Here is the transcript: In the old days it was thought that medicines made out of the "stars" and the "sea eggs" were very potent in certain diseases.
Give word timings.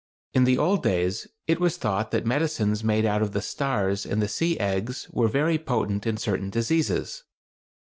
In 0.33 0.45
the 0.45 0.57
old 0.57 0.81
days 0.81 1.27
it 1.45 1.59
was 1.59 1.77
thought 1.77 2.09
that 2.09 2.25
medicines 2.25 2.83
made 2.83 3.05
out 3.05 3.21
of 3.21 3.33
the 3.33 3.39
"stars" 3.43 4.03
and 4.03 4.19
the 4.19 4.27
"sea 4.27 4.59
eggs" 4.59 5.07
were 5.11 5.27
very 5.27 5.59
potent 5.59 6.07
in 6.07 6.17
certain 6.17 6.49
diseases. 6.49 7.23